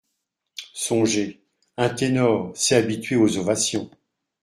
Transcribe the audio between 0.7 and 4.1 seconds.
Songez, un ténor, c’est habitué aux ovations…